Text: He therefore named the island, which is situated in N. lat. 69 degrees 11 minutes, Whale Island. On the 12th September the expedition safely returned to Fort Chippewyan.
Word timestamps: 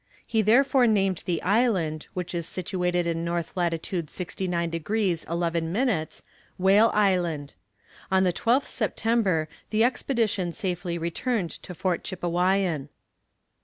He 0.25 0.41
therefore 0.41 0.87
named 0.87 1.21
the 1.27 1.43
island, 1.43 2.07
which 2.15 2.33
is 2.33 2.47
situated 2.47 3.05
in 3.05 3.27
N. 3.27 3.45
lat. 3.55 3.85
69 4.09 4.69
degrees 4.71 5.25
11 5.25 5.71
minutes, 5.71 6.23
Whale 6.57 6.89
Island. 6.95 7.53
On 8.11 8.23
the 8.23 8.33
12th 8.33 8.65
September 8.65 9.47
the 9.69 9.83
expedition 9.83 10.53
safely 10.53 10.97
returned 10.97 11.51
to 11.51 11.75
Fort 11.75 12.03
Chippewyan. 12.03 12.89